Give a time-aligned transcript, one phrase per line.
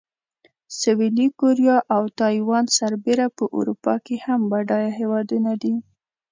[0.79, 5.75] سویلي کوریا او تایوان سربېره په اروپا کې هم بډایه هېوادونه دي.